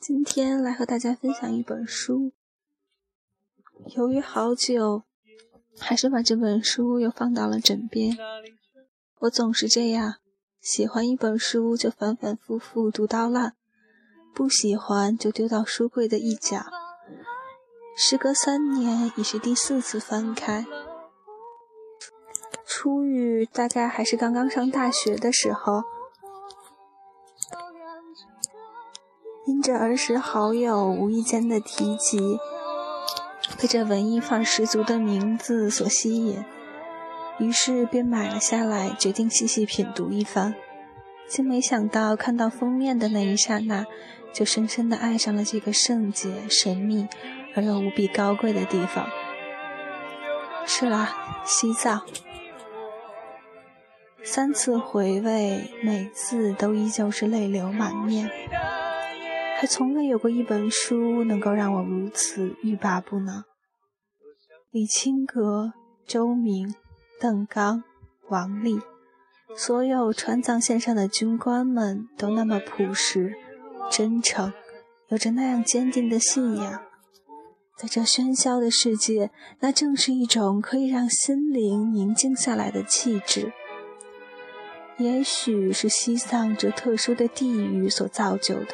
[0.00, 2.32] 今天来和大家分享一本书。
[3.94, 5.02] 犹豫好久，
[5.78, 8.16] 还是把这本书又放到了枕边。
[9.18, 10.14] 我总是这样，
[10.58, 13.56] 喜欢一本书就反反复复读到烂，
[14.34, 16.64] 不喜欢就丢到书柜的一角。
[17.94, 20.66] 时隔三年，已是第四次翻开。
[22.64, 25.82] 初遇大概还是刚刚上大学的时候。
[29.46, 32.38] 因着儿时好友无意间的提及，
[33.58, 36.44] 被这文艺范十足的名字所吸引，
[37.38, 40.54] 于是便买了下来，决定细细品读一番。
[41.26, 43.86] 竟没想到看到封面的那一刹那，
[44.32, 47.08] 就深深地爱上了这个圣洁、神秘
[47.54, 49.08] 而又无比高贵的地方。
[50.66, 51.14] 是啦，
[51.44, 52.02] 西藏。
[54.22, 58.30] 三次回味，每次都依旧是泪流满面。
[59.60, 63.44] 还从未有过一本书能够让我如此欲罢不能。
[64.70, 65.74] 李清阁、
[66.06, 66.74] 周明、
[67.20, 67.84] 邓刚、
[68.30, 68.80] 王丽，
[69.54, 73.34] 所有川藏线上的军官们都那么朴实、
[73.90, 74.50] 真诚，
[75.08, 76.80] 有着那样坚定的信仰。
[77.76, 83.52] 在这喧嚣的世界，那正是一种可以让心灵宁静下来的气质。
[84.96, 88.68] 也许是西藏这特殊的地域所造就的。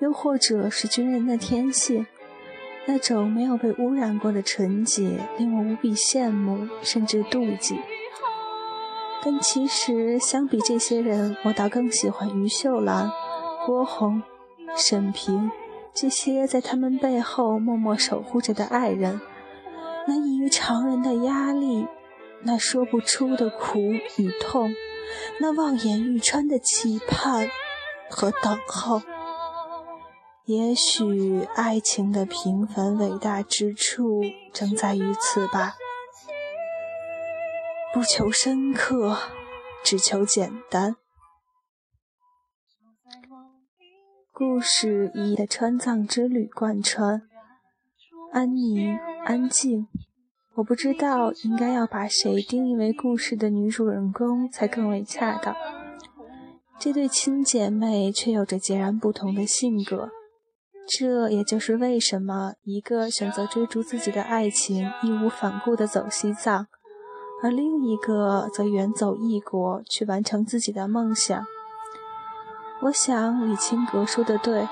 [0.00, 2.06] 又或者是军人的天性，
[2.86, 7.78] 那种没有被污染过的纯洁，令我无比羡慕，甚至妒忌。
[9.22, 13.10] 但其实相比这些人，我倒更喜欢于秀兰、
[13.66, 14.22] 郭红、
[14.74, 15.50] 沈平
[15.92, 19.20] 这些在他们背后默默守护着的爱人。
[20.08, 21.86] 那异于常人的压力，
[22.44, 23.78] 那说不出的苦
[24.16, 24.74] 与痛，
[25.38, 27.46] 那望眼欲穿的期盼
[28.08, 29.02] 和等候。
[30.46, 35.74] 也许爱情的平凡伟大之处正在于此吧。
[37.92, 39.16] 不求深刻，
[39.84, 40.96] 只求简单。
[44.32, 47.22] 故事以的川藏之旅贯穿，
[48.32, 49.86] 安宁、安静。
[50.54, 55.54] 我不知道应该要把谁定义为故事的女主人公才更为恰当。
[56.78, 60.10] 这对亲姐妹却有着截然不同的性格。
[60.92, 66.66] 这也就是为什么一个选择追逐自己的爱情，义无反顾地走西藏，
[67.44, 71.46] 而另一个则远走异国去完成自己的梦想。
[72.82, 74.66] 我想李清格说的对，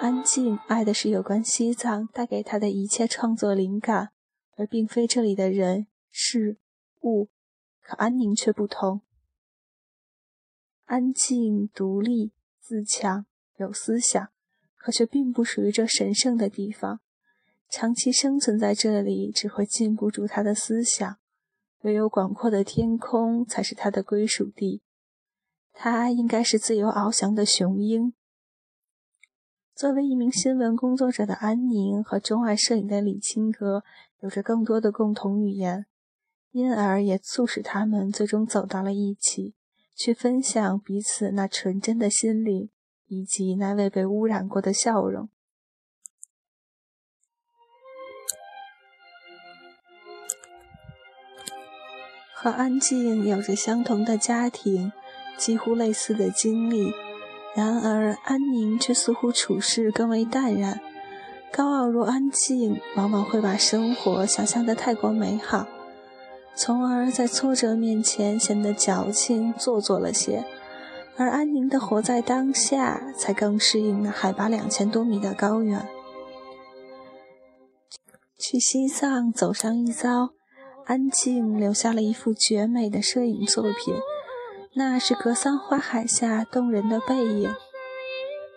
[0.00, 4.10] 安静爱的是有关西藏带给他的一切创作灵感，
[4.56, 6.58] 而并非这里的人事
[7.02, 7.28] 物。
[7.80, 9.02] 可安宁却不同，
[10.86, 13.26] 安静、独立、自强、
[13.58, 14.31] 有思想。
[14.82, 16.98] 可却并不属于这神圣的地方，
[17.70, 21.18] 长期生存在这里只会禁锢住他的思想，
[21.82, 24.82] 唯有广阔的天空才是他的归属地。
[25.72, 28.12] 他应该是自由翱翔的雄鹰。
[29.72, 33.84] 作为一名新闻工作者的安宁和钟爱摄影的李清阁
[34.20, 35.86] 有着更多的共同语言，
[36.50, 39.54] 因而也促使他们最终走到了一起，
[39.94, 42.68] 去分享彼此那纯真的心灵。
[43.12, 45.28] 以及那未被污染过的笑容，
[52.34, 54.92] 和安静有着相同的家庭，
[55.36, 56.94] 几乎类似的经历。
[57.54, 60.80] 然而，安宁却似乎处事更为淡然。
[61.52, 65.68] 高傲如安静，往往会把生活想象得太过美好，
[66.54, 70.46] 从而在挫折面前显得矫情做作了些。
[71.16, 75.86] 而安宁的活在当下，才更适应那海拔两千多米的高原。
[78.38, 80.30] 去西藏走上一遭，
[80.86, 83.94] 安静留下了一幅绝美的摄影作品，
[84.74, 87.54] 那是格桑花海下动人的背影。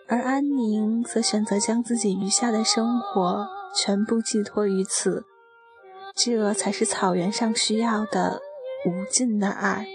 [0.08, 5.24] 而安宁则选择将自己余下的生活全部寄托于此，
[6.16, 8.40] 这才是草原上需要的
[8.86, 9.86] 无尽的爱。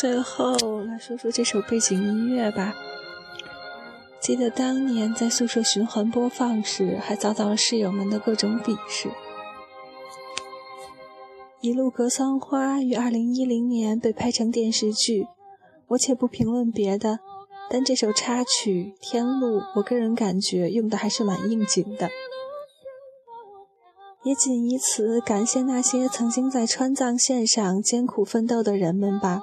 [0.00, 2.74] 最后来说说这首背景音乐吧。
[4.18, 9.10] 记得当年在宿舍循环播放时，还遭到了室友们的各种鄙视。
[11.60, 15.26] 《一路格桑花》于二零一零年被拍成电视剧，
[15.88, 17.18] 我且不评论别的，
[17.68, 22.08] 但这首插曲《天路》，我个人感觉用的还是蛮应景的。
[24.22, 29.42] 也仅以此感谢那些曾经在川藏线上艰苦奋斗的人们吧。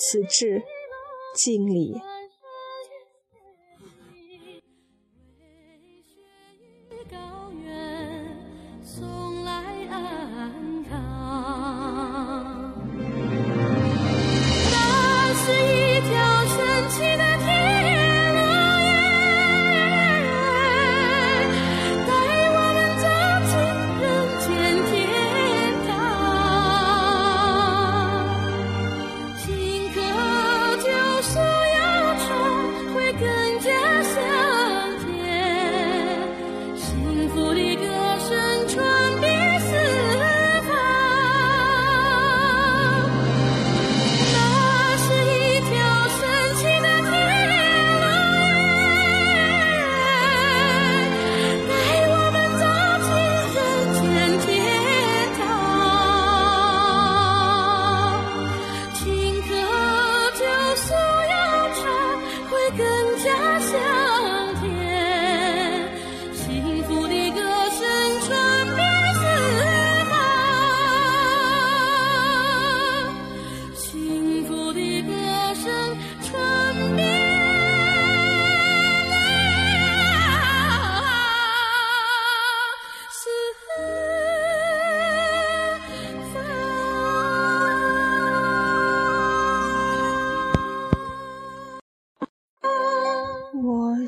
[0.00, 0.62] 此致
[1.34, 1.94] 敬礼。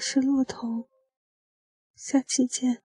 [0.05, 0.89] 是骆驼，
[1.95, 2.83] 下期见。